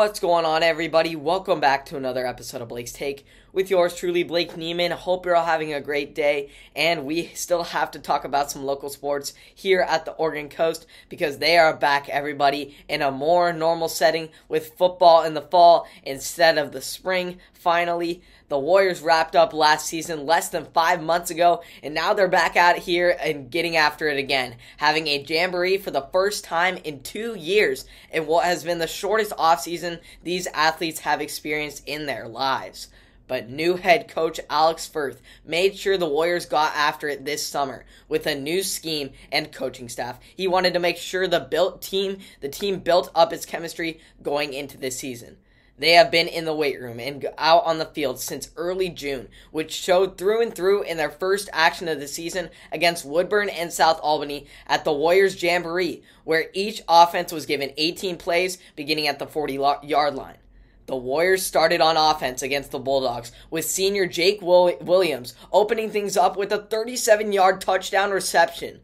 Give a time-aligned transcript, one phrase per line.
[0.00, 1.14] What's going on, everybody?
[1.14, 4.92] Welcome back to another episode of Blake's Take with yours truly, Blake Neiman.
[4.92, 8.64] Hope you're all having a great day, and we still have to talk about some
[8.64, 13.52] local sports here at the Oregon Coast because they are back, everybody, in a more
[13.52, 17.38] normal setting with football in the fall instead of the spring.
[17.52, 22.26] Finally, the Warriors wrapped up last season less than five months ago, and now they're
[22.26, 26.78] back out here and getting after it again, having a jamboree for the first time
[26.78, 29.89] in two years in what has been the shortest offseason
[30.22, 32.88] these athletes have experienced in their lives.
[33.26, 37.84] But new head coach Alex Firth made sure the Warriors got after it this summer
[38.08, 40.18] with a new scheme and coaching staff.
[40.36, 44.52] He wanted to make sure the built team, the team built up its chemistry going
[44.52, 45.36] into this season.
[45.80, 49.28] They have been in the weight room and out on the field since early June,
[49.50, 53.72] which showed through and through in their first action of the season against Woodburn and
[53.72, 59.18] South Albany at the Warriors Jamboree, where each offense was given 18 plays beginning at
[59.18, 60.36] the 40 yard line.
[60.84, 66.36] The Warriors started on offense against the Bulldogs with senior Jake Williams opening things up
[66.36, 68.80] with a 37 yard touchdown reception.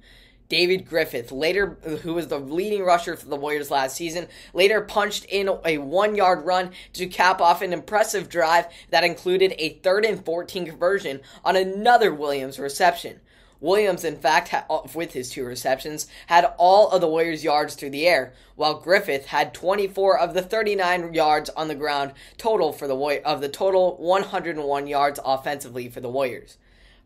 [0.49, 5.25] David Griffith, later who was the leading rusher for the Warriors last season, later punched
[5.25, 10.25] in a one-yard run to cap off an impressive drive that included a third and
[10.25, 13.21] 14 conversion on another Williams reception.
[13.61, 17.91] Williams, in fact, uh, with his two receptions, had all of the Warriors' yards through
[17.91, 22.87] the air, while Griffith had 24 of the 39 yards on the ground total for
[22.87, 26.59] the of the total 101 yards offensively for the Warriors.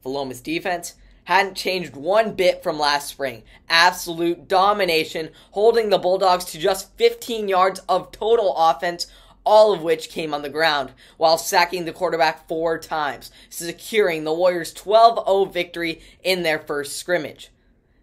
[0.03, 0.95] Philomath's defense
[1.25, 3.43] hadn't changed one bit from last spring.
[3.69, 9.07] Absolute domination, holding the Bulldogs to just 15 yards of total offense,
[9.45, 14.33] all of which came on the ground, while sacking the quarterback four times, securing the
[14.33, 17.51] Warriors' 12 0 victory in their first scrimmage.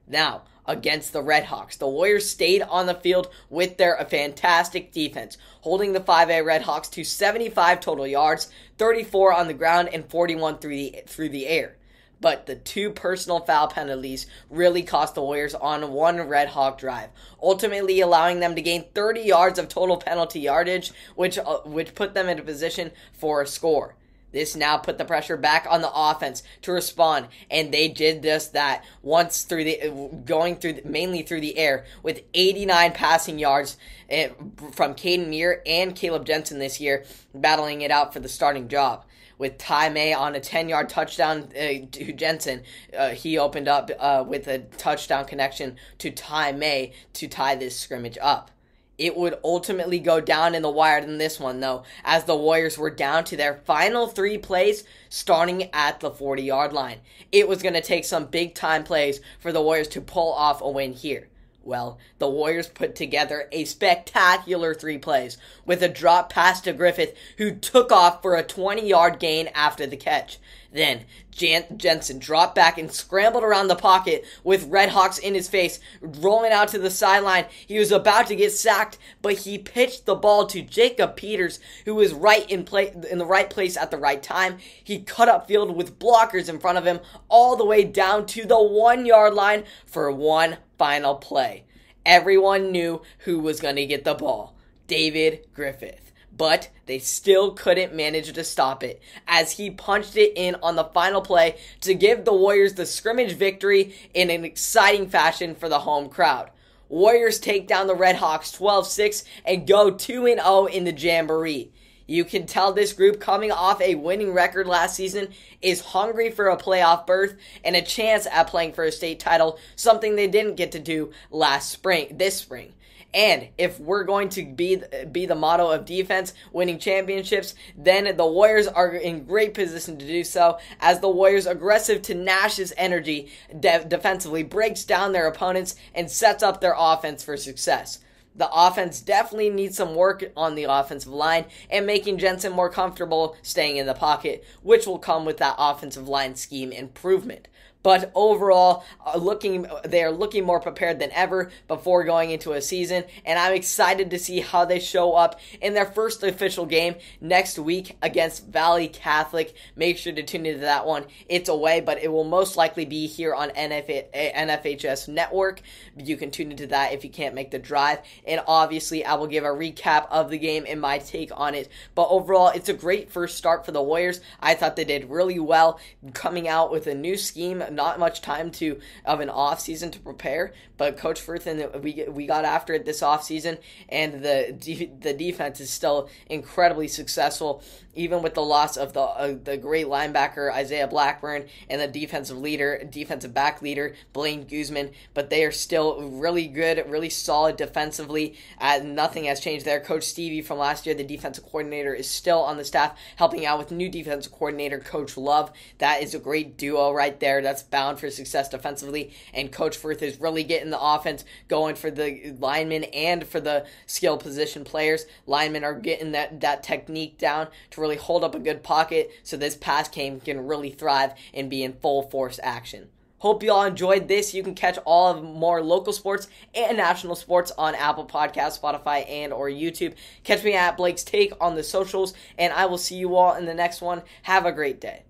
[0.07, 1.77] Now, against the Redhawks.
[1.77, 7.05] The Warriors stayed on the field with their fantastic defense, holding the 5A Redhawks to
[7.05, 11.77] 75 total yards, 34 on the ground and 41 through the through the air
[12.19, 17.09] but the two personal foul penalties really cost the Warriors on one Red Hawk drive,
[17.41, 22.13] ultimately allowing them to gain 30 yards of total penalty yardage, which uh, which put
[22.13, 23.95] them in a position for a score.
[24.33, 28.53] This now put the pressure back on the offense to respond, and they did just
[28.53, 33.77] that once through the going through mainly through the air with 89 passing yards
[34.09, 34.29] eh,
[34.73, 39.05] from Caden Muir and Caleb Jensen this year, battling it out for the starting job
[39.37, 42.63] with Ty May on a 10 yard touchdown uh, to Jensen.
[42.97, 47.79] Uh, he opened up uh, with a touchdown connection to Ty May to tie this
[47.79, 48.51] scrimmage up.
[48.97, 52.79] It would ultimately go down in the wire than this one, though, as the Warriors
[52.79, 57.01] were down to their final three plays starting at the 40 yard line.
[57.31, 60.61] It was going to take some big time plays for the Warriors to pull off
[60.61, 61.27] a win here.
[61.67, 67.13] Well, the Warriors put together a spectacular three plays with a drop pass to Griffith,
[67.39, 70.39] who took off for a 20 yard gain after the catch.
[70.71, 75.81] Then Jan- Jensen dropped back and scrambled around the pocket with Redhawks in his face,
[76.01, 77.47] rolling out to the sideline.
[77.65, 81.95] He was about to get sacked, but he pitched the ball to Jacob Peters, who
[81.95, 84.57] was right in play in the right place at the right time.
[84.81, 88.45] He cut up field with blockers in front of him all the way down to
[88.45, 91.65] the one yard line for one final play.
[92.05, 94.55] Everyone knew who was going to get the ball.
[94.87, 96.07] David Griffith
[96.37, 100.83] but they still couldn't manage to stop it as he punched it in on the
[100.83, 105.79] final play to give the Warriors the scrimmage victory in an exciting fashion for the
[105.79, 106.51] home crowd.
[106.89, 111.71] Warriors take down the Redhawks 12 6 and go 2 0 in the Jamboree.
[112.07, 115.27] You can tell this group coming off a winning record last season
[115.61, 119.59] is hungry for a playoff berth and a chance at playing for a state title,
[119.75, 122.73] something they didn't get to do last spring, this spring.
[123.13, 124.81] And if we're going to be
[125.11, 130.05] be the motto of defense, winning championships, then the Warriors are in great position to
[130.05, 130.59] do so.
[130.79, 136.43] As the Warriors' aggressive to Nash's energy de- defensively breaks down their opponents and sets
[136.43, 137.99] up their offense for success.
[138.37, 143.35] The offense definitely needs some work on the offensive line and making Jensen more comfortable
[143.41, 147.47] staying in the pocket, which will come with that offensive line scheme improvement
[147.83, 152.61] but overall, uh, looking they are looking more prepared than ever before going into a
[152.61, 156.95] season, and I'm excited to see how they show up in their first official game
[157.21, 159.55] next week against Valley Catholic.
[159.75, 161.05] Make sure to tune into that one.
[161.29, 165.61] It's away, but it will most likely be here on NFHS Network.
[165.95, 169.27] You can tune into that if you can't make the drive, and obviously I will
[169.27, 171.69] give a recap of the game and my take on it.
[171.95, 174.21] But overall, it's a great first start for the Warriors.
[174.39, 175.79] I thought they did really well
[176.13, 179.99] coming out with a new scheme not much time to of an off season to
[179.99, 183.57] prepare, but Coach Firth and we we got after it this off season,
[183.89, 187.63] and the the defense is still incredibly successful,
[187.95, 192.37] even with the loss of the uh, the great linebacker Isaiah Blackburn and the defensive
[192.37, 194.91] leader, defensive back leader Blaine Guzman.
[195.13, 198.35] But they are still really good, really solid defensively.
[198.59, 199.79] Uh, nothing has changed there.
[199.79, 203.59] Coach Stevie from last year, the defensive coordinator, is still on the staff, helping out
[203.59, 205.51] with new defensive coordinator Coach Love.
[205.79, 207.41] That is a great duo right there.
[207.41, 211.91] That's bound for success defensively, and Coach Firth is really getting the offense going for
[211.91, 215.05] the linemen and for the skill position players.
[215.25, 219.37] Linemen are getting that that technique down to really hold up a good pocket, so
[219.37, 222.89] this pass game can really thrive and be in full force action.
[223.19, 224.35] Hope you all enjoyed this.
[224.35, 229.09] You can catch all of more local sports and national sports on Apple Podcasts, Spotify,
[229.09, 229.95] and or YouTube.
[230.23, 233.45] Catch me at Blake's Take on the socials, and I will see you all in
[233.45, 234.03] the next one.
[234.23, 235.06] Have a great day.